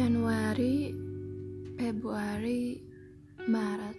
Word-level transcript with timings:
Januari, 0.00 0.96
Februari, 1.76 2.80
Maret. 3.44 3.98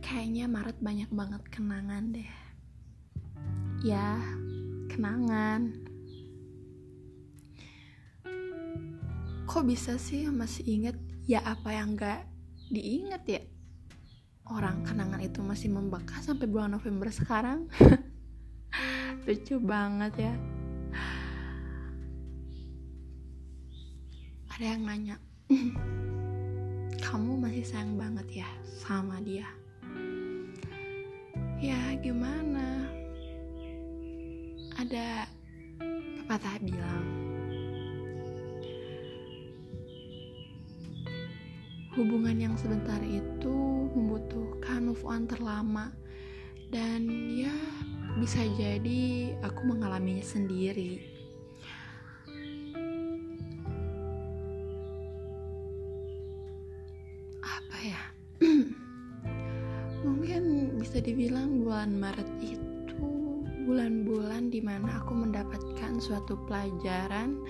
Kayaknya 0.00 0.48
Maret 0.48 0.80
banyak 0.80 1.10
banget 1.12 1.42
kenangan 1.52 2.16
deh. 2.16 2.32
Ya, 3.84 4.16
kenangan. 4.88 5.84
Kok 9.44 9.68
bisa 9.68 10.00
sih 10.00 10.32
masih 10.32 10.64
inget 10.64 10.96
ya 11.28 11.44
apa 11.44 11.76
yang 11.76 11.92
gak 11.92 12.24
diinget 12.72 13.22
ya? 13.28 13.42
Orang 14.48 14.80
kenangan 14.88 15.20
itu 15.20 15.44
masih 15.44 15.68
membekas 15.68 16.24
sampai 16.24 16.48
bulan 16.48 16.72
November 16.72 17.12
sekarang. 17.12 17.68
Lucu 19.28 19.60
banget 19.60 20.32
ya. 20.32 20.51
Ada 24.62 24.78
yang 24.78 24.86
nanya 24.86 25.16
kamu 27.02 27.34
masih 27.34 27.66
sayang 27.66 27.98
banget 27.98 28.46
ya 28.46 28.48
sama 28.62 29.18
dia? 29.18 29.42
Ya 31.58 31.98
gimana? 31.98 32.86
Ada 34.78 35.26
pepatah 35.82 36.62
bilang 36.62 37.06
hubungan 41.98 42.38
yang 42.38 42.54
sebentar 42.54 43.02
itu 43.02 43.90
membutuhkan 43.98 44.94
move 44.94 45.02
on 45.02 45.26
terlama 45.26 45.90
dan 46.70 47.10
ya 47.34 47.50
bisa 48.14 48.46
jadi 48.54 49.34
aku 49.42 49.74
mengalaminya 49.74 50.22
sendiri 50.22 51.11
bulan 61.72 61.96
Maret 61.96 62.28
itu 62.44 63.00
bulan-bulan 63.64 64.52
di 64.52 64.60
mana 64.60 65.00
aku 65.00 65.16
mendapatkan 65.16 65.96
suatu 66.04 66.36
pelajaran. 66.44 67.40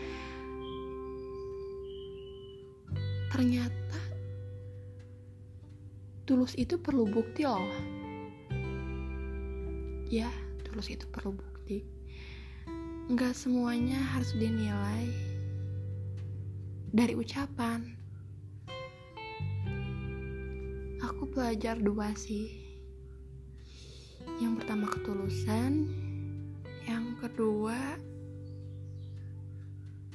Ternyata 3.34 3.98
tulus 6.22 6.54
itu 6.54 6.78
perlu 6.78 7.02
bukti 7.10 7.42
loh. 7.42 7.66
Ya 10.06 10.30
tulus 10.70 10.86
itu 10.86 11.02
perlu 11.10 11.34
bukti. 11.34 11.82
Nggak 13.10 13.34
semuanya 13.34 13.98
harus 14.14 14.30
dinilai 14.38 15.10
dari 16.94 17.18
ucapan. 17.18 17.90
Aku 21.10 21.26
belajar 21.26 21.74
dua 21.82 22.14
sih 22.14 22.61
yang 24.42 24.58
pertama 24.58 24.90
ketulusan 24.90 25.86
yang 26.82 27.14
kedua 27.22 27.94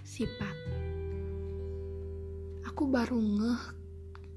sifat. 0.04 0.56
Aku 2.68 2.92
baru 2.92 3.16
ngeh 3.16 3.64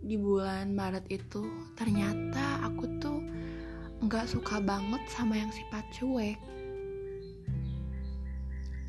di 0.06 0.14
bulan 0.14 0.70
Maret 0.78 1.10
itu 1.10 1.42
ternyata 1.74 2.62
aku 2.62 2.86
tuh 3.02 3.18
nggak 4.06 4.30
suka 4.30 4.62
banget 4.62 5.02
sama 5.10 5.34
yang 5.34 5.50
sifat 5.50 5.82
cuek. 5.90 6.38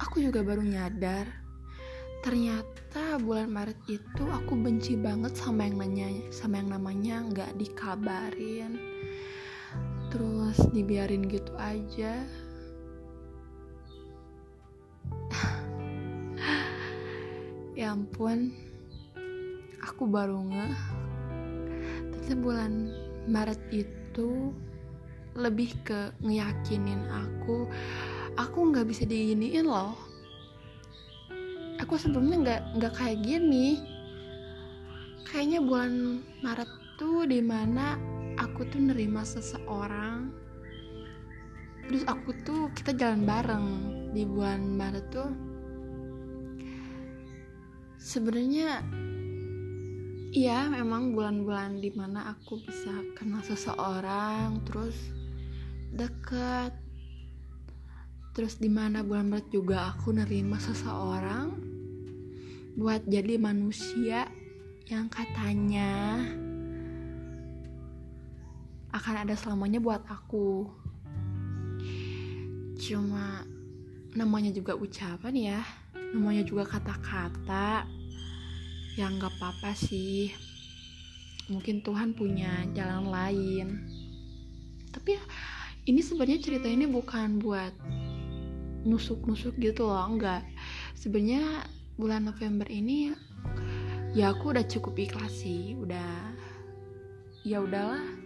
Aku 0.05 0.21
juga 0.21 0.45
baru 0.45 0.61
nyadar 0.61 1.25
ternyata 2.21 3.17
bulan 3.17 3.49
Maret 3.49 3.81
itu 3.89 4.23
aku 4.29 4.53
benci 4.53 4.93
banget 4.93 5.33
sama 5.33 5.65
yang 5.65 5.81
nanya 5.81 6.13
sama 6.29 6.61
yang 6.61 6.69
namanya 6.77 7.25
nggak 7.25 7.57
dikabarin 7.57 8.90
terus 10.51 10.67
dibiarin 10.75 11.31
gitu 11.31 11.55
aja. 11.55 12.19
Ya 17.71 17.95
ampun 17.95 18.51
aku 19.79 20.11
baru 20.11 20.43
ngeh. 20.43 20.75
Ternyata 22.11 22.35
bulan 22.35 22.91
Maret 23.31 23.63
itu 23.71 24.51
lebih 25.39 25.71
ke 25.87 26.11
ngeyakinin 26.19 26.99
aku. 27.07 27.71
Aku 28.35 28.75
nggak 28.75 28.91
bisa 28.91 29.07
diginiin 29.07 29.71
loh. 29.71 29.95
Aku 31.79 31.95
sebelumnya 31.95 32.37
nggak 32.43 32.61
nggak 32.75 32.93
kayak 32.99 33.23
gini. 33.23 33.79
Kayaknya 35.31 35.59
bulan 35.63 35.93
Maret 36.43 36.71
tuh 36.99 37.23
di 37.23 37.39
mana 37.39 38.10
aku 38.41 38.65
tuh 38.65 38.81
nerima 38.81 39.21
seseorang 39.21 40.33
terus 41.85 42.07
aku 42.07 42.31
tuh 42.47 42.71
kita 42.73 42.95
jalan 42.95 43.27
bareng. 43.27 43.67
Di 44.15 44.23
bulan 44.23 44.75
Maret 44.75 45.05
tuh 45.11 45.31
sebenarnya 47.99 48.83
iya 50.31 50.71
memang 50.71 51.11
bulan-bulan 51.11 51.83
di 51.83 51.91
mana 51.91 52.31
aku 52.31 52.59
bisa 52.63 52.91
kenal 53.19 53.43
seseorang 53.43 54.63
terus 54.63 54.95
deket. 55.91 56.71
Terus 58.31 58.55
di 58.55 58.71
mana 58.71 59.03
bulan 59.03 59.27
Maret 59.27 59.51
juga 59.51 59.91
aku 59.91 60.15
nerima 60.15 60.55
seseorang 60.59 61.51
buat 62.79 63.03
jadi 63.03 63.35
manusia 63.35 64.31
yang 64.87 65.11
katanya 65.11 66.23
akan 69.01 69.25
ada 69.25 69.33
selamanya 69.33 69.81
buat 69.81 70.05
aku. 70.05 70.69
Cuma 72.77 73.41
namanya 74.13 74.53
juga 74.53 74.77
ucapan 74.77 75.57
ya. 75.57 75.59
Namanya 76.13 76.45
juga 76.45 76.69
kata-kata. 76.69 77.89
Yang 79.01 79.25
gak 79.25 79.33
apa-apa 79.41 79.73
sih. 79.73 80.29
Mungkin 81.49 81.81
Tuhan 81.81 82.13
punya 82.13 82.61
jalan 82.77 83.09
lain. 83.09 83.67
Tapi 84.93 85.17
ya 85.17 85.23
ini 85.89 86.05
sebenarnya 86.05 86.37
cerita 86.37 86.69
ini 86.69 86.85
bukan 86.85 87.41
buat 87.41 87.73
nusuk-nusuk 88.85 89.57
gitu 89.57 89.85
loh 89.89 90.09
enggak 90.09 90.41
sebenarnya 90.97 91.69
bulan 92.01 92.25
November 92.25 92.65
ini 92.65 93.13
ya 94.13 94.33
aku 94.33 94.53
udah 94.53 94.65
cukup 94.69 94.93
ikhlas 95.09 95.41
sih. 95.41 95.73
Udah 95.73 96.37
ya 97.41 97.65
udahlah 97.65 98.20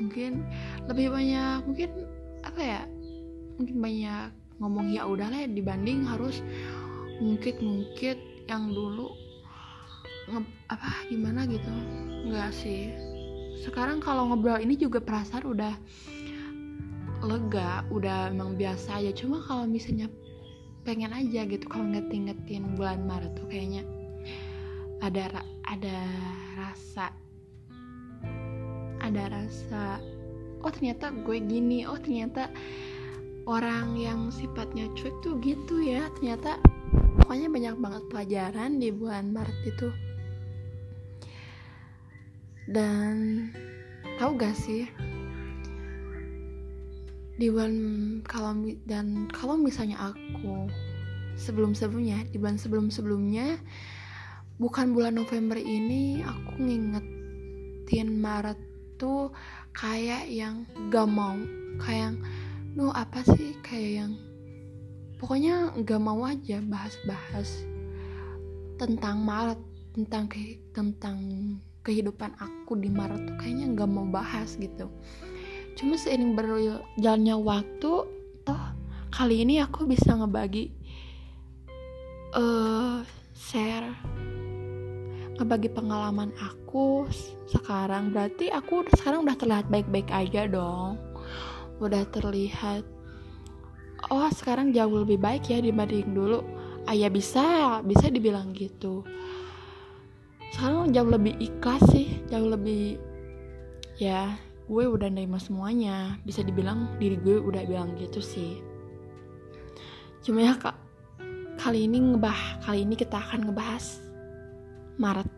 mungkin 0.00 0.42
lebih 0.88 1.12
banyak 1.12 1.60
mungkin 1.68 1.90
apa 2.40 2.60
ya 2.60 2.82
mungkin 3.60 3.76
banyak 3.78 4.28
ngomong 4.60 4.88
ya 4.92 5.04
udahlah 5.04 5.44
dibanding 5.48 6.04
harus 6.08 6.40
mungkin-mungkin 7.20 8.16
yang 8.48 8.72
dulu 8.72 9.12
nge, 10.30 10.40
apa 10.72 10.88
gimana 11.08 11.44
gitu. 11.48 11.70
Nggak 12.28 12.50
sih. 12.54 12.92
Sekarang 13.60 14.00
kalau 14.00 14.32
ngobrol 14.32 14.60
ini 14.60 14.76
juga 14.76 15.00
perasaan 15.00 15.44
udah 15.44 15.74
lega 17.20 17.84
udah 17.92 18.32
emang 18.32 18.56
biasa 18.56 19.00
aja. 19.00 19.12
Cuma 19.12 19.44
kalau 19.44 19.68
misalnya 19.68 20.08
pengen 20.84 21.12
aja 21.12 21.44
gitu 21.44 21.68
kalau 21.68 21.84
ngeting-ngeting 21.92 22.76
bulan 22.76 23.04
Maret 23.04 23.36
tuh 23.36 23.44
kayaknya 23.52 23.84
ada 25.04 25.44
ada 25.68 25.96
rasa 26.56 27.12
ada 29.10 29.42
rasa 29.42 29.98
oh 30.62 30.70
ternyata 30.70 31.10
gue 31.10 31.38
gini 31.42 31.84
oh 31.84 31.98
ternyata 31.98 32.48
orang 33.50 33.98
yang 33.98 34.30
sifatnya 34.30 34.86
cuek 34.94 35.14
tuh 35.24 35.34
gitu 35.42 35.82
ya. 35.82 36.06
Ternyata 36.18 36.60
pokoknya 37.22 37.48
banyak 37.48 37.76
banget 37.82 38.02
pelajaran 38.06 38.70
di 38.78 38.88
bulan 38.94 39.34
Maret 39.34 39.58
itu. 39.66 39.88
Dan 42.70 43.48
tahu 44.20 44.38
gak 44.38 44.54
sih 44.54 44.86
di 47.40 47.48
bulan 47.48 47.72
kalau 48.28 48.52
dan 48.84 49.24
kalau 49.32 49.56
misalnya 49.56 50.12
aku 50.12 50.68
sebelum 51.40 51.72
sebelumnya 51.72 52.20
di 52.28 52.36
bulan 52.36 52.60
sebelum 52.60 52.92
sebelumnya 52.92 53.56
bukan 54.60 54.92
bulan 54.92 55.16
November 55.16 55.56
ini 55.56 56.20
aku 56.20 56.60
ngingetin 56.60 58.20
Maret 58.20 58.69
tuh 59.00 59.32
kayak 59.72 60.28
yang 60.28 60.68
gak 60.92 61.08
mau 61.08 61.32
kayak 61.80 62.12
yang 62.12 62.16
no 62.76 62.92
apa 62.92 63.24
sih? 63.24 63.56
Kayak 63.64 63.90
yang 64.04 64.12
pokoknya 65.16 65.72
gak 65.80 66.02
mau 66.04 66.20
aja 66.28 66.60
bahas-bahas 66.60 67.64
tentang 68.76 69.24
Maret 69.24 69.60
tentang 69.96 70.28
ke 70.28 70.60
tentang 70.76 71.16
kehidupan 71.80 72.36
aku 72.36 72.76
di 72.76 72.92
Maret 72.92 73.24
tuh 73.24 73.36
kayaknya 73.40 73.72
gak 73.72 73.88
mau 73.88 74.04
bahas 74.04 74.60
gitu. 74.60 74.92
Cuma 75.80 75.96
seiring 75.96 76.36
berjalannya 76.36 77.36
waktu 77.40 77.92
toh 78.44 78.62
kali 79.08 79.48
ini 79.48 79.64
aku 79.64 79.88
bisa 79.88 80.12
ngebagi 80.12 80.76
uh, 82.36 83.00
share 83.34 83.88
ngebagi 85.40 85.72
pengalaman 85.72 86.36
aku 86.36 87.08
sekarang 87.48 88.12
berarti 88.12 88.52
aku 88.52 88.84
sekarang 88.92 89.24
udah 89.24 89.40
terlihat 89.40 89.72
baik-baik 89.72 90.12
aja 90.12 90.44
dong. 90.44 91.00
Udah 91.80 92.04
terlihat 92.12 92.84
oh 94.12 94.28
sekarang 94.28 94.76
jauh 94.76 95.00
lebih 95.00 95.16
baik 95.16 95.48
ya 95.48 95.64
dibanding 95.64 96.12
dulu. 96.12 96.44
Ah 96.84 96.92
ya 96.92 97.08
bisa 97.08 97.80
bisa 97.88 98.12
dibilang 98.12 98.52
gitu. 98.52 99.00
Sekarang 100.52 100.92
jauh 100.92 101.08
lebih 101.08 101.40
ikhlas 101.40 101.80
sih 101.88 102.20
jauh 102.28 102.52
lebih 102.52 103.00
ya 103.96 104.36
gue 104.68 104.84
udah 104.84 105.08
nerima 105.08 105.40
semuanya. 105.40 106.20
Bisa 106.20 106.44
dibilang 106.44 107.00
diri 107.00 107.16
gue 107.16 107.40
udah 107.40 107.64
bilang 107.64 107.96
gitu 107.96 108.20
sih. 108.20 108.60
Cuma 110.20 110.44
ya 110.44 110.52
kak 110.52 110.76
kali 111.56 111.88
ini 111.88 111.96
ngebah 111.96 112.60
kali 112.60 112.84
ini 112.84 112.92
kita 112.92 113.16
akan 113.16 113.48
ngebahas 113.48 114.09
Maret. 115.00 115.28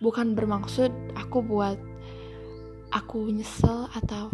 Bukan 0.00 0.32
bermaksud 0.32 0.88
aku 1.12 1.44
buat 1.44 1.76
aku 2.88 3.28
nyesel 3.28 3.92
atau 3.92 4.32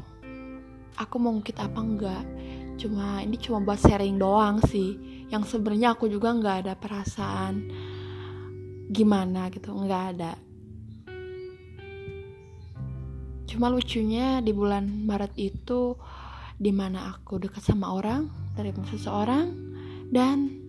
aku 0.94 1.14
mau 1.18 1.34
ngukit 1.34 1.58
apa 1.58 1.82
enggak. 1.82 2.24
Cuma 2.78 3.20
ini 3.26 3.36
cuma 3.42 3.58
buat 3.58 3.82
sharing 3.82 4.22
doang 4.22 4.62
sih. 4.70 4.94
Yang 5.28 5.58
sebenarnya 5.58 5.98
aku 5.98 6.06
juga 6.06 6.30
nggak 6.30 6.56
ada 6.64 6.74
perasaan 6.78 7.54
gimana 8.90 9.50
gitu 9.50 9.74
nggak 9.74 10.04
ada. 10.14 10.32
Cuma 13.50 13.66
lucunya 13.66 14.38
di 14.38 14.54
bulan 14.54 14.86
Maret 14.86 15.34
itu 15.34 15.98
di 16.54 16.70
mana 16.70 17.10
aku 17.16 17.42
dekat 17.42 17.66
sama 17.66 17.90
orang 17.90 18.30
dari 18.54 18.70
seseorang 18.70 19.46
dan 20.12 20.59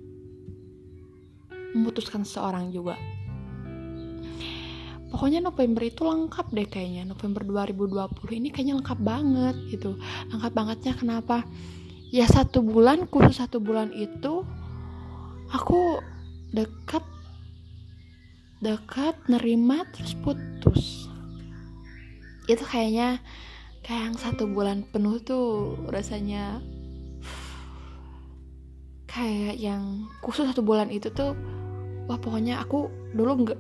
memutuskan 1.76 2.28
seseorang 2.28 2.72
juga. 2.72 2.96
Pokoknya 5.12 5.44
November 5.44 5.84
itu 5.84 6.08
lengkap 6.08 6.56
deh 6.56 6.68
kayaknya. 6.72 7.04
November 7.04 7.44
2020 7.44 8.40
ini 8.40 8.48
kayaknya 8.48 8.80
lengkap 8.80 9.00
banget 9.04 9.56
gitu. 9.68 10.00
Lengkap 10.32 10.52
bangetnya 10.56 10.94
kenapa? 10.96 11.44
Ya 12.16 12.24
satu 12.32 12.64
bulan 12.64 13.12
khusus 13.12 13.44
satu 13.44 13.60
bulan 13.60 13.92
itu 13.92 14.48
aku 15.52 16.00
dekat 16.56 17.04
dekat 18.64 19.20
nerima 19.28 19.84
terus 19.92 20.16
putus. 20.16 21.12
Itu 22.48 22.64
kayaknya 22.64 23.20
kayak 23.84 24.16
yang 24.16 24.18
satu 24.20 24.48
bulan 24.48 24.88
penuh 24.88 25.20
tuh 25.20 25.76
rasanya 25.92 26.64
kayak 29.12 29.60
yang 29.60 30.08
khusus 30.24 30.48
satu 30.48 30.64
bulan 30.64 30.88
itu 30.88 31.12
tuh 31.12 31.36
wah 32.12 32.20
pokoknya 32.20 32.60
aku 32.60 32.92
dulu 33.16 33.48
nggak 33.48 33.60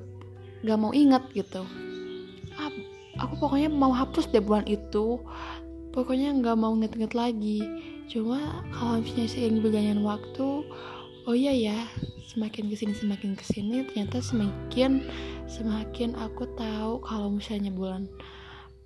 nggak 0.67 0.77
mau 0.77 0.91
ingat 0.91 1.23
gitu. 1.31 1.63
Ah, 2.59 2.67
aku 3.23 3.39
pokoknya 3.39 3.71
mau 3.71 3.95
hapus 3.95 4.27
deh 4.27 4.43
bulan 4.43 4.67
itu. 4.67 5.23
Pokoknya 5.95 6.35
nggak 6.35 6.59
mau 6.59 6.75
inget-inget 6.75 7.15
lagi. 7.15 7.63
Cuma 8.11 8.67
kalau 8.75 8.99
misalnya 8.99 9.31
seiring 9.31 9.63
berjalannya 9.63 10.03
waktu 10.03 10.67
oh 11.29 11.35
iya 11.37 11.55
ya 11.55 11.77
semakin 12.27 12.67
ke 12.67 12.75
sini 12.75 12.93
semakin 12.97 13.37
ke 13.37 13.45
sini 13.45 13.85
ternyata 13.85 14.19
semakin 14.19 15.05
semakin 15.45 16.17
aku 16.17 16.49
tahu 16.57 16.97
kalau 17.05 17.29
misalnya 17.29 17.69
bulan 17.69 18.09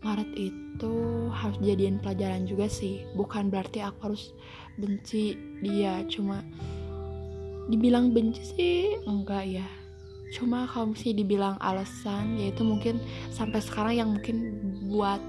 Maret 0.06 0.30
itu 0.38 0.94
harus 1.34 1.58
jadiin 1.66 1.98
pelajaran 1.98 2.46
juga 2.46 2.70
sih. 2.70 3.02
Bukan 3.18 3.50
berarti 3.50 3.82
aku 3.82 4.14
harus 4.14 4.38
benci 4.78 5.34
dia 5.66 6.06
cuma 6.06 6.46
dibilang 7.70 8.14
benci 8.14 8.42
sih? 8.46 8.80
Enggak 9.10 9.46
ya. 9.50 9.68
Cuma 10.34 10.68
kalau 10.68 10.92
misalnya 10.92 11.22
dibilang 11.22 11.56
alasan 11.62 12.36
yaitu 12.36 12.66
mungkin 12.66 13.00
sampai 13.32 13.62
sekarang 13.62 13.94
yang 13.96 14.10
mungkin 14.12 14.60
buat 14.92 15.22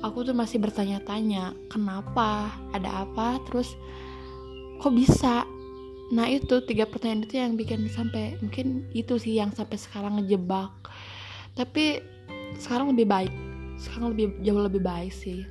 aku 0.00 0.24
tuh 0.24 0.36
masih 0.36 0.62
bertanya-tanya 0.62 1.52
kenapa? 1.68 2.54
Ada 2.72 3.06
apa? 3.06 3.42
Terus 3.50 3.76
kok 4.80 4.94
bisa? 4.94 5.44
Nah 6.14 6.26
itu 6.30 6.62
tiga 6.64 6.88
pertanyaan 6.88 7.26
itu 7.26 7.34
yang 7.36 7.52
bikin 7.58 7.88
sampai 7.90 8.38
mungkin 8.40 8.88
itu 8.96 9.18
sih 9.20 9.36
yang 9.36 9.52
sampai 9.52 9.76
sekarang 9.76 10.22
ngejebak. 10.22 10.72
Tapi 11.54 12.00
sekarang 12.56 12.94
lebih 12.96 13.06
baik. 13.06 13.34
Sekarang 13.76 14.14
lebih 14.14 14.38
jauh 14.42 14.62
lebih 14.62 14.82
baik 14.82 15.12
sih. 15.12 15.44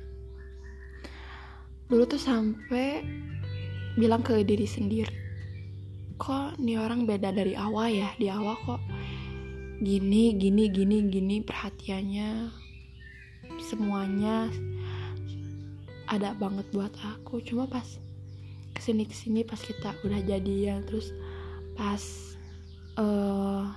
Dulu 1.86 2.02
tuh 2.08 2.18
sampai 2.18 3.04
bilang 3.94 4.24
ke 4.24 4.42
diri 4.42 4.66
sendiri 4.66 5.23
kok 6.16 6.58
nih 6.60 6.78
orang 6.78 7.04
beda 7.04 7.34
dari 7.34 7.54
awal 7.58 7.90
ya? 7.90 8.10
Di 8.16 8.30
awal 8.30 8.54
kok 8.62 8.80
gini 9.82 10.32
gini 10.38 10.70
gini 10.70 10.96
gini 11.10 11.36
perhatiannya 11.42 12.48
semuanya 13.58 14.48
ada 16.10 16.34
banget 16.36 16.66
buat 16.70 16.94
aku. 16.94 17.42
Cuma 17.42 17.66
pas 17.66 17.86
ke 18.74 18.80
sini 18.82 19.06
ke 19.06 19.14
sini 19.14 19.46
pas 19.46 19.58
kita 19.58 19.94
udah 20.02 20.20
jadian 20.26 20.82
terus 20.86 21.14
pas 21.78 22.02
uh, 22.98 23.70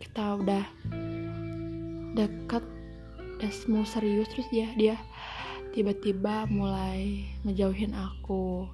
kita 0.00 0.36
udah 0.40 0.64
deket 2.16 2.64
udah 3.36 3.52
mau 3.68 3.84
serius 3.84 4.28
terus 4.32 4.48
dia 4.48 4.68
dia 4.76 4.96
tiba-tiba 5.76 6.48
mulai 6.48 7.28
ngejauhin 7.44 7.92
aku 7.92 8.64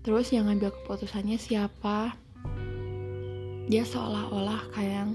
terus 0.00 0.32
yang 0.32 0.48
ngambil 0.48 0.72
keputusannya 0.72 1.36
siapa? 1.36 2.16
Dia 3.70 3.84
seolah-olah 3.86 4.72
kayak 4.74 5.14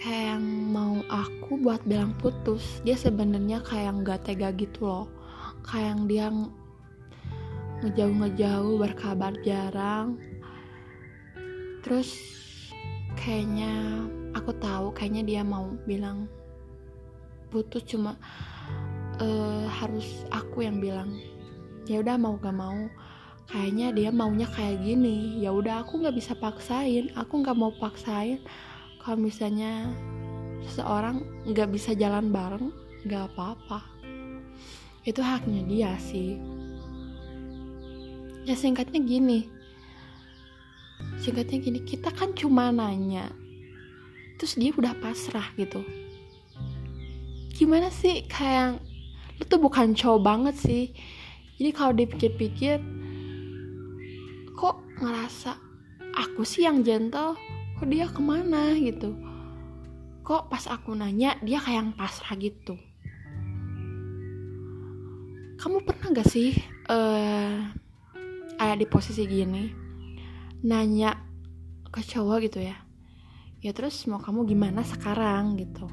kayak 0.00 0.40
mau 0.72 0.96
aku 1.12 1.60
buat 1.60 1.84
bilang 1.84 2.16
putus. 2.16 2.80
Dia 2.86 2.96
sebenarnya 2.96 3.60
kayak 3.60 4.00
nggak 4.00 4.20
tega 4.24 4.48
gitu 4.56 4.88
loh. 4.88 5.06
Kayak 5.66 6.08
dia 6.08 6.32
ngejauh-ngejauh 7.84 8.80
berkabar 8.80 9.36
jarang. 9.44 10.16
Terus 11.84 12.16
kayaknya 13.18 14.06
aku 14.32 14.56
tahu 14.56 14.94
kayaknya 14.96 15.22
dia 15.26 15.42
mau 15.44 15.76
bilang 15.84 16.30
putus. 17.52 17.84
Cuma 17.84 18.16
uh, 19.20 19.66
harus 19.68 20.24
aku 20.32 20.64
yang 20.64 20.80
bilang. 20.80 21.12
Ya 21.90 22.00
udah 22.00 22.14
mau 22.14 22.38
gak 22.38 22.54
mau 22.54 22.86
kayaknya 23.50 23.90
dia 23.90 24.10
maunya 24.14 24.46
kayak 24.46 24.80
gini. 24.80 25.42
Ya 25.42 25.50
udah 25.50 25.82
aku 25.82 25.98
nggak 26.00 26.16
bisa 26.16 26.32
paksain. 26.38 27.10
Aku 27.18 27.42
nggak 27.42 27.58
mau 27.58 27.74
paksain. 27.74 28.38
Kalau 29.02 29.18
misalnya 29.18 29.90
seseorang 30.70 31.26
nggak 31.50 31.68
bisa 31.74 31.92
jalan 31.98 32.30
bareng 32.30 32.70
nggak 33.04 33.34
apa-apa. 33.34 33.82
Itu 35.02 35.20
haknya 35.20 35.66
dia 35.66 35.92
sih. 35.98 36.38
Ya 38.46 38.54
singkatnya 38.54 39.02
gini. 39.02 39.50
Singkatnya 41.18 41.58
gini 41.58 41.80
kita 41.82 42.14
kan 42.14 42.32
cuma 42.32 42.70
nanya 42.70 43.28
terus 44.40 44.56
dia 44.56 44.72
udah 44.72 44.96
pasrah 44.96 45.52
gitu. 45.60 45.84
Gimana 47.52 47.92
sih? 47.92 48.24
Kayak 48.24 48.80
lu 49.36 49.44
tuh 49.44 49.60
bukan 49.60 49.92
cowok 49.92 50.20
banget 50.24 50.56
sih. 50.56 50.84
Jadi 51.60 51.70
kalau 51.76 51.92
dipikir-pikir 51.92 52.80
kok 54.60 54.76
ngerasa 55.00 55.56
aku 56.12 56.44
sih 56.44 56.68
yang 56.68 56.84
gentle 56.84 57.32
kok 57.80 57.88
dia 57.88 58.04
ke 58.12 58.20
mana? 58.20 58.76
gitu. 58.76 59.16
Kok 60.20 60.52
pas 60.52 60.68
aku 60.68 60.92
nanya 60.92 61.40
dia 61.40 61.56
kayak 61.56 61.80
yang 61.80 61.90
pasrah 61.96 62.36
gitu. 62.36 62.76
Kamu 65.56 65.80
pernah 65.88 66.12
gak 66.12 66.28
sih 66.28 66.52
uh, 66.92 67.72
ada 68.60 68.76
di 68.76 68.84
posisi 68.84 69.24
gini 69.24 69.72
nanya 70.60 71.16
ke 71.88 72.04
cowok 72.04 72.44
gitu 72.44 72.60
ya 72.60 72.76
ya 73.64 73.72
terus 73.72 74.04
mau 74.04 74.20
kamu 74.20 74.44
gimana 74.44 74.84
sekarang? 74.84 75.56
gitu. 75.56 75.88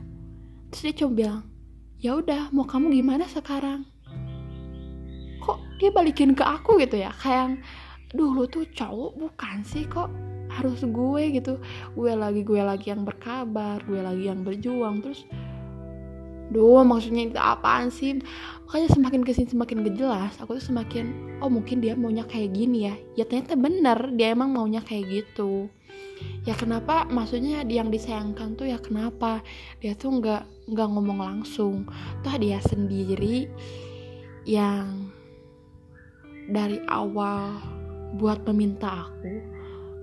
Terus 0.75 0.81
dia 0.91 0.95
coba 0.99 1.13
bilang 1.15 1.39
ya 2.03 2.19
udah 2.19 2.51
mau 2.51 2.67
kamu 2.67 2.99
gimana 2.99 3.31
sekarang? 3.31 3.87
Kok 5.39 5.79
dia 5.79 5.87
balikin 5.95 6.35
ke 6.35 6.43
aku 6.43 6.83
gitu 6.83 6.99
ya 6.99 7.15
kayak 7.15 7.63
duh 8.17 8.33
lu 8.33 8.49
tuh 8.49 8.65
cowok 8.73 9.13
bukan 9.15 9.61
sih? 9.61 9.85
Kok 9.85 10.09
harus 10.51 10.81
gue 10.81 11.23
gitu? 11.37 11.61
Gue 11.93 12.11
lagi 12.17 12.41
gue 12.41 12.59
lagi 12.59 12.89
yang 12.89 13.05
berkabar 13.05 13.83
gue 13.85 14.01
lagi 14.01 14.27
yang 14.31 14.41
berjuang 14.41 15.05
terus 15.05 15.27
Duh 16.47 16.79
maksudnya 16.87 17.27
itu 17.27 17.35
apaan 17.35 17.91
sih? 17.91 18.23
Makanya 18.67 18.87
semakin 18.95 19.21
ke 19.27 19.31
sini 19.35 19.51
semakin 19.51 19.83
gak 19.83 19.95
jelas 19.99 20.33
Aku 20.39 20.55
tuh 20.55 20.63
semakin 20.71 21.11
Oh 21.43 21.51
mungkin 21.51 21.83
dia 21.83 21.93
maunya 21.93 22.23
kayak 22.23 22.55
gini 22.55 22.87
ya. 22.87 22.95
Ya 23.19 23.23
ternyata 23.27 23.59
bener 23.59 24.15
Dia 24.15 24.31
emang 24.31 24.55
maunya 24.55 24.79
kayak 24.79 25.11
gitu. 25.11 25.67
Ya 26.47 26.55
kenapa? 26.55 27.05
Maksudnya 27.11 27.67
yang 27.67 27.91
disayangkan 27.91 28.55
tuh 28.55 28.71
ya 28.71 28.79
kenapa? 28.79 29.43
Dia 29.83 29.93
tuh 29.93 30.23
gak, 30.23 30.47
nggak 30.71 30.87
ngomong 30.87 31.19
langsung. 31.19 31.85
Tuh 32.23 32.35
dia 32.39 32.63
sendiri 32.63 33.51
Yang 34.47 35.11
Dari 36.47 36.79
awal 36.87 37.76
buat 38.15 38.47
meminta 38.47 39.03
aku 39.09 39.43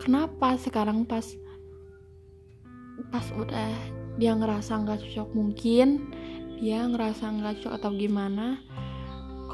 kenapa 0.04 0.60
sekarang 0.60 1.08
pas 1.08 1.24
pas 3.08 3.24
udah 3.34 3.72
dia 4.20 4.36
ngerasa 4.36 4.84
nggak 4.84 5.00
cocok 5.08 5.28
mungkin 5.34 6.12
dia 6.60 6.86
ngerasa 6.86 7.24
nggak 7.34 7.64
cocok 7.64 7.72
atau 7.80 7.90
gimana 7.96 8.60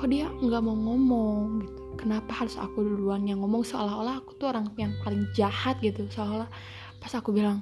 kok 0.00 0.08
dia 0.08 0.32
nggak 0.32 0.62
mau 0.64 0.76
ngomong 0.76 1.60
gitu. 1.60 1.80
Kenapa 2.00 2.32
harus 2.32 2.56
aku 2.56 2.80
duluan 2.80 3.28
yang 3.28 3.44
ngomong? 3.44 3.60
Seolah-olah 3.60 4.24
aku 4.24 4.32
tuh 4.40 4.48
orang 4.48 4.72
yang 4.80 4.96
paling 5.04 5.28
jahat 5.36 5.76
gitu. 5.84 6.08
Seolah 6.08 6.48
pas 6.96 7.12
aku 7.12 7.36
bilang 7.36 7.60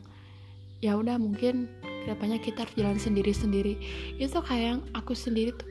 ya 0.78 0.94
udah 0.94 1.18
mungkin 1.18 1.66
ke 1.82 2.06
depannya 2.06 2.38
kita 2.38 2.62
harus 2.62 2.74
jalan 2.78 2.98
sendiri-sendiri. 3.02 3.74
Itu 4.22 4.38
kayak 4.38 4.62
yang 4.62 4.80
aku 4.94 5.18
sendiri 5.18 5.50
tuh 5.58 5.66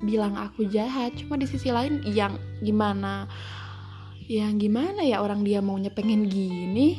bilang 0.00 0.40
aku 0.40 0.64
jahat. 0.72 1.12
Cuma 1.20 1.36
di 1.36 1.44
sisi 1.44 1.68
lain 1.68 2.00
yang 2.08 2.40
gimana 2.64 3.28
yang 4.24 4.56
gimana 4.56 5.04
ya 5.04 5.20
orang 5.20 5.44
dia 5.44 5.60
maunya 5.60 5.92
pengen 5.92 6.24
gini? 6.24 6.96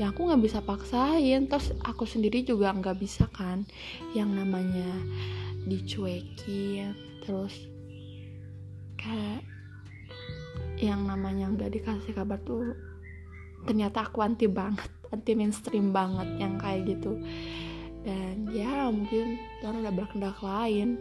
Ya 0.00 0.10
aku 0.10 0.26
nggak 0.26 0.42
bisa 0.42 0.58
paksain. 0.64 1.44
Terus 1.46 1.76
aku 1.84 2.08
sendiri 2.08 2.40
juga 2.40 2.72
nggak 2.72 2.96
bisa 2.96 3.28
kan? 3.28 3.68
Yang 4.16 4.30
namanya 4.32 4.90
dicuekin 5.64 6.92
terus 7.24 7.56
kayak 9.00 9.40
yang 10.76 11.08
namanya 11.08 11.48
nggak 11.48 11.72
dikasih 11.72 12.12
kabar 12.12 12.36
tuh 12.44 12.76
ternyata 13.64 14.04
aku 14.04 14.20
anti 14.20 14.44
banget 14.44 14.92
anti 15.14 15.32
mainstream 15.32 15.92
banget 15.92 16.28
yang 16.40 16.56
kayak 16.56 16.88
gitu. 16.88 17.20
Dan 18.04 18.52
ya 18.52 18.92
mungkin 18.92 19.40
Tuhan 19.60 19.80
udah 19.80 19.92
berkendak 19.92 20.36
lain. 20.40 21.00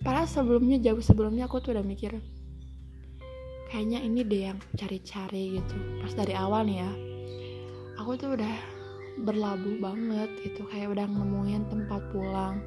Padahal 0.00 0.28
sebelumnya 0.28 0.80
jauh 0.80 1.00
sebelumnya 1.00 1.46
aku 1.46 1.60
tuh 1.62 1.76
udah 1.76 1.84
mikir 1.84 2.16
kayaknya 3.72 4.04
ini 4.04 4.20
deh 4.20 4.52
yang 4.52 4.60
cari-cari 4.76 5.56
gitu. 5.56 5.76
Pas 6.04 6.12
dari 6.12 6.36
awal 6.36 6.68
nih 6.68 6.84
ya 6.84 6.92
aku 7.96 8.20
tuh 8.20 8.36
udah 8.36 8.54
berlabuh 9.24 9.80
banget 9.80 10.30
gitu 10.44 10.68
kayak 10.68 10.92
udah 10.92 11.08
nemuin 11.08 11.72
tempat 11.72 12.04
pulang. 12.12 12.60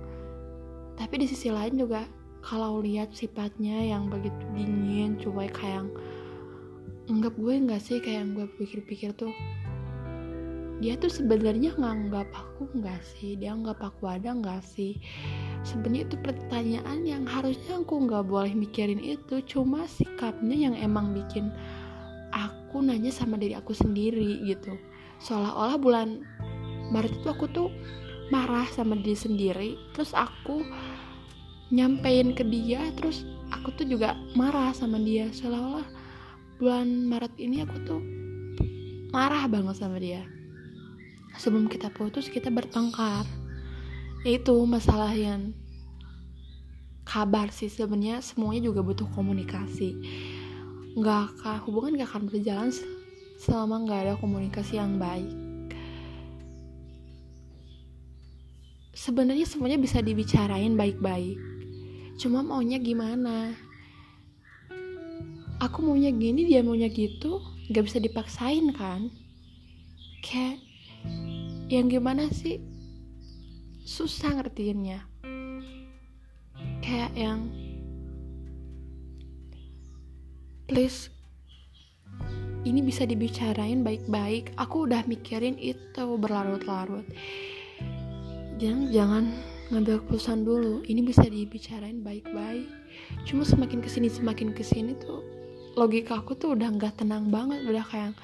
Tapi 0.97 1.21
di 1.21 1.27
sisi 1.29 1.53
lain 1.53 1.77
juga 1.77 2.09
kalau 2.41 2.81
lihat 2.81 3.13
sifatnya 3.13 3.85
yang 3.85 4.09
begitu 4.09 4.41
dingin 4.57 5.17
cuek 5.21 5.53
kayak 5.53 5.85
anggap 7.05 7.38
gue 7.38 7.53
nggak 7.53 7.81
sih 7.81 8.01
kayak 8.01 8.25
yang 8.25 8.31
gue 8.33 8.47
pikir-pikir 8.57 9.13
tuh 9.13 9.29
dia 10.81 10.97
tuh 11.00 11.07
sebenarnya 11.07 11.71
nganggap 11.79 12.27
aku 12.35 12.67
nggak 12.75 13.00
sih? 13.00 13.39
Dia 13.39 13.55
nggak 13.55 13.79
aku 13.79 14.12
ada 14.12 14.35
nggak 14.35 14.59
sih 14.59 15.00
sebenarnya 15.65 16.05
itu 16.05 16.17
pertanyaan 16.22 17.01
yang 17.03 17.24
harusnya 17.25 17.81
aku 17.81 18.05
nggak 18.05 18.29
boleh 18.29 18.53
mikirin 18.53 19.01
itu. 19.01 19.41
Cuma 19.50 19.89
sikapnya 19.89 20.53
yang 20.53 20.75
emang 20.77 21.12
bikin 21.12 21.50
aku 22.31 22.86
nanya 22.86 23.10
sama 23.10 23.36
diri 23.41 23.57
aku 23.57 23.74
sendiri 23.74 24.45
gitu. 24.45 24.77
Seolah-olah 25.19 25.77
bulan 25.81 26.22
Maret 26.93 27.17
itu 27.17 27.27
aku 27.27 27.50
tuh 27.50 27.74
marah 28.29 28.69
sama 28.69 28.93
diri 29.01 29.17
sendiri. 29.17 29.72
Terus 29.98 30.13
aku 30.13 30.62
nyampein 31.74 32.38
ke 32.38 32.45
dia 32.45 32.93
terus 32.93 33.25
aku 33.50 33.74
tuh 33.74 33.89
juga 33.89 34.13
marah 34.38 34.69
sama 34.77 35.01
dia. 35.01 35.34
Seolah-olah 35.34 35.88
bulan 36.62 36.88
Maret 37.10 37.34
ini 37.41 37.65
aku 37.65 37.77
tuh 37.84 38.01
marah 39.10 39.50
banget 39.50 39.81
sama 39.81 39.98
dia. 39.98 40.22
Sebelum 41.36 41.67
kita 41.67 41.91
putus 41.91 42.29
kita 42.29 42.48
bertengkar 42.53 43.25
itu 44.25 44.58
masalah 44.65 45.13
yang 45.13 45.53
kabar 47.05 47.53
sih. 47.53 47.70
Sebenarnya 47.70 48.25
semuanya 48.25 48.74
juga 48.74 48.82
butuh 48.82 49.05
komunikasi. 49.13 49.94
Nggak 50.98 51.38
akan 51.38 51.58
hubungan 51.70 52.01
gak 52.01 52.10
akan 52.10 52.24
berjalan 52.25 52.70
selama 53.38 53.86
nggak 53.86 54.00
ada 54.10 54.13
komunikasi 54.17 54.82
yang 54.82 54.98
baik. 54.98 55.29
Sebenarnya 58.98 59.46
semuanya 59.46 59.77
bisa 59.77 60.01
dibicarain 60.01 60.74
baik-baik. 60.74 61.38
Cuma 62.17 62.41
maunya 62.41 62.82
gimana? 62.82 63.53
Aku 65.62 65.86
maunya 65.86 66.10
gini 66.10 66.50
dia 66.50 66.65
maunya 66.65 66.89
gitu 66.89 67.44
gak 67.70 67.86
bisa 67.86 68.01
dipaksain 68.01 68.74
kan? 68.74 69.13
Kayak 70.25 70.58
yang 71.70 71.86
gimana 71.91 72.34
sih 72.34 72.58
susah 73.86 74.42
ngertiinnya. 74.42 75.06
Kayak 76.82 77.13
yang 77.13 77.54
please 80.65 81.13
ini 82.65 82.82
bisa 82.82 83.06
dibicarain 83.06 83.86
baik-baik. 83.86 84.58
Aku 84.58 84.89
udah 84.89 85.06
mikirin 85.06 85.54
itu 85.62 86.18
berlarut-larut. 86.18 87.06
Jangan 88.58 88.89
jangan 88.89 89.25
ngambil 89.70 90.01
keputusan 90.01 90.42
dulu. 90.42 90.82
Ini 90.82 91.06
bisa 91.06 91.30
dibicarain 91.30 92.01
baik-baik. 92.01 92.65
Cuma 93.30 93.46
semakin 93.46 93.86
ke 93.86 93.89
sini 93.94 94.10
semakin 94.10 94.50
ke 94.58 94.65
sini 94.65 94.98
tuh 94.98 95.22
logika 95.77 96.18
aku 96.25 96.34
tuh 96.34 96.58
udah 96.58 96.74
nggak 96.74 97.06
tenang 97.06 97.30
banget. 97.30 97.62
Udah 97.70 97.86
kayak 97.86 98.18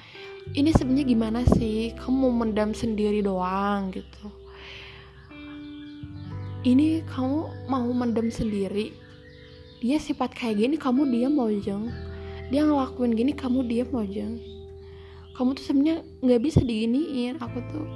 ini 0.58 0.74
sebenarnya 0.74 1.06
gimana 1.06 1.40
sih? 1.54 1.94
Kamu 1.94 2.34
mendam 2.34 2.74
sendiri 2.74 3.22
doang 3.22 3.94
gitu 3.94 4.41
ini 6.62 7.02
kamu 7.10 7.66
mau 7.66 7.86
mendam 7.90 8.30
sendiri? 8.30 8.94
Dia 9.82 9.98
sifat 9.98 10.30
kayak 10.30 10.62
gini 10.62 10.76
kamu 10.78 11.10
diam 11.10 11.34
jeng 11.58 11.90
dia 12.54 12.62
ngelakuin 12.62 13.18
gini 13.18 13.32
kamu 13.34 13.66
diam 13.66 13.90
jeng 14.06 14.38
kamu 15.34 15.58
tuh 15.58 15.64
sebenarnya 15.64 15.96
nggak 16.22 16.42
bisa 16.44 16.60
diginiin. 16.62 17.40
Aku 17.42 17.58
tuh 17.72 17.88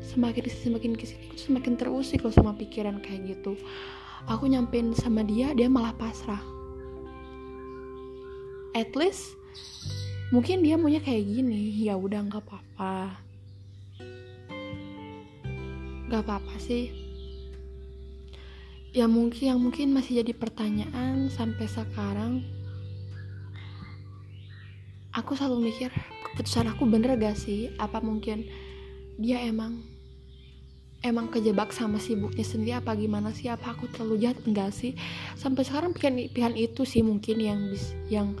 semakin 0.00 0.48
semakin 0.48 0.92
ke 0.96 1.04
sini 1.04 1.28
aku 1.28 1.36
semakin 1.36 1.74
terusik 1.76 2.24
loh 2.24 2.32
sama 2.32 2.56
pikiran 2.56 3.04
kayak 3.04 3.36
gitu. 3.36 3.58
Aku 4.32 4.48
nyampein 4.48 4.96
sama 4.96 5.20
dia 5.26 5.52
dia 5.52 5.68
malah 5.68 5.92
pasrah. 5.92 6.40
At 8.72 8.96
least 8.96 9.36
mungkin 10.32 10.64
dia 10.64 10.80
maunya 10.80 11.04
kayak 11.04 11.26
gini. 11.26 11.84
Ya 11.84 12.00
udah 12.00 12.22
nggak 12.32 12.40
apa-apa. 12.48 13.18
Nggak 16.08 16.22
apa-apa 16.22 16.54
sih 16.62 17.03
ya 18.94 19.10
mungkin 19.10 19.44
yang 19.50 19.58
mungkin 19.58 19.90
masih 19.90 20.22
jadi 20.22 20.32
pertanyaan 20.38 21.26
sampai 21.26 21.66
sekarang. 21.66 22.46
Aku 25.10 25.34
selalu 25.34 25.70
mikir 25.70 25.90
keputusan 26.30 26.70
aku 26.70 26.86
bener 26.86 27.18
gak 27.18 27.34
sih? 27.34 27.74
Apa 27.78 27.98
mungkin 27.98 28.46
dia 29.18 29.42
emang 29.42 29.82
emang 31.02 31.26
kejebak 31.26 31.74
sama 31.74 31.98
sibuknya 31.98 32.46
sendiri? 32.46 32.78
Apa 32.78 32.94
gimana 32.94 33.34
sih? 33.34 33.50
Apa 33.50 33.74
aku 33.74 33.90
terlalu 33.90 34.30
jahat? 34.30 34.38
Enggak 34.46 34.70
sih. 34.70 34.94
Sampai 35.34 35.66
sekarang 35.66 35.90
pilihan 35.90 36.30
pilihan 36.30 36.54
itu 36.54 36.86
sih 36.86 37.02
mungkin 37.02 37.42
yang 37.42 37.60
bis, 37.70 37.94
yang 38.06 38.38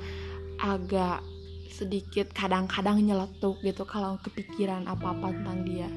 agak 0.62 1.22
sedikit 1.66 2.30
kadang-kadang 2.30 3.02
nyeletuk 3.02 3.58
gitu 3.66 3.82
kalau 3.82 4.18
kepikiran 4.22 4.86
apa-apa 4.86 5.34
tentang 5.34 5.66
dia. 5.66 5.90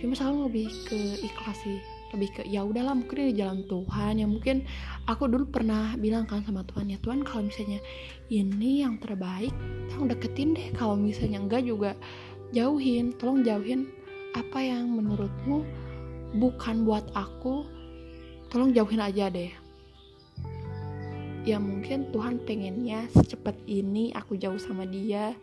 Cuma 0.00 0.16
selalu 0.16 0.48
lebih 0.48 0.68
ke 0.88 0.96
ikhlas 1.20 1.60
sih 1.60 2.01
lebih 2.12 2.28
ke 2.36 2.42
ya 2.44 2.60
udahlah 2.62 2.92
mungkin 2.92 3.32
di 3.32 3.34
jalan 3.40 3.64
Tuhan. 3.66 4.20
Ya 4.20 4.26
mungkin 4.28 4.68
aku 5.08 5.26
dulu 5.28 5.48
pernah 5.48 5.96
bilang 5.96 6.28
kan 6.28 6.44
sama 6.44 6.62
Tuhan 6.68 6.92
ya 6.92 6.98
Tuhan 7.00 7.24
kalau 7.24 7.48
misalnya 7.48 7.80
ini 8.28 8.84
yang 8.84 9.00
terbaik 9.00 9.52
tolong 9.88 10.12
deketin 10.12 10.52
deh. 10.52 10.68
Kalau 10.76 10.94
misalnya 10.94 11.40
enggak 11.40 11.64
juga 11.64 11.96
jauhin 12.52 13.16
tolong 13.16 13.40
jauhin 13.40 13.88
apa 14.36 14.60
yang 14.60 14.92
menurutmu 14.92 15.64
bukan 16.36 16.84
buat 16.84 17.04
aku 17.16 17.64
tolong 18.52 18.76
jauhin 18.76 19.00
aja 19.00 19.32
deh. 19.32 19.52
Ya 21.42 21.58
mungkin 21.58 22.12
Tuhan 22.14 22.38
pengennya 22.46 23.10
secepat 23.10 23.58
ini 23.66 24.14
aku 24.14 24.38
jauh 24.38 24.60
sama 24.60 24.86
dia. 24.86 25.34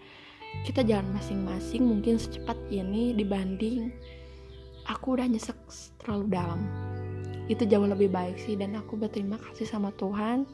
Kita 0.65 0.81
jalan 0.81 1.13
masing-masing 1.13 1.85
mungkin 1.85 2.17
secepat 2.17 2.57
ini 2.73 3.13
dibanding 3.13 3.93
aku 4.89 5.15
udah 5.15 5.29
nyesek 5.29 5.55
terlalu 6.01 6.33
dalam 6.33 6.61
itu 7.49 7.65
jauh 7.65 7.85
lebih 7.85 8.09
baik 8.09 8.37
sih 8.41 8.57
dan 8.57 8.73
aku 8.77 8.97
berterima 8.97 9.37
kasih 9.37 9.69
sama 9.69 9.93
Tuhan 9.93 10.49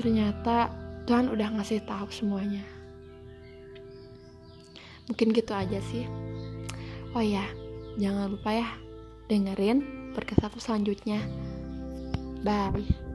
ternyata 0.00 0.72
Tuhan 1.04 1.28
udah 1.28 1.60
ngasih 1.60 1.84
tahu 1.84 2.08
semuanya 2.08 2.64
mungkin 5.06 5.30
gitu 5.36 5.52
aja 5.52 5.78
sih 5.92 6.08
oh 7.12 7.22
ya 7.22 7.44
jangan 8.00 8.32
lupa 8.32 8.50
ya 8.52 8.68
dengerin 9.28 9.96
aku 10.56 10.56
selanjutnya. 10.64 11.20
Bye. 12.40 13.05